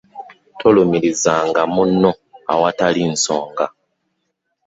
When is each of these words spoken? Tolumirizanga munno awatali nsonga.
Tolumirizanga 0.59 1.61
munno 1.75 2.11
awatali 2.53 3.01
nsonga. 3.13 3.65